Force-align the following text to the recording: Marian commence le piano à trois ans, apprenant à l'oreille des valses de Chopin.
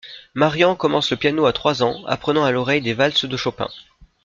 Marian 0.33 0.75
commence 0.75 1.11
le 1.11 1.17
piano 1.17 1.45
à 1.45 1.53
trois 1.53 1.83
ans, 1.83 2.03
apprenant 2.07 2.43
à 2.43 2.49
l'oreille 2.49 2.81
des 2.81 2.95
valses 2.95 3.25
de 3.25 3.37
Chopin. 3.37 3.69